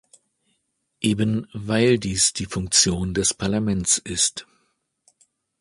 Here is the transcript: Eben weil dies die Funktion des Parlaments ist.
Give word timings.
Eben 1.01 1.47
weil 1.53 1.99
dies 1.99 2.33
die 2.33 2.47
Funktion 2.47 3.13
des 3.13 3.35
Parlaments 3.35 3.99
ist. 3.99 4.47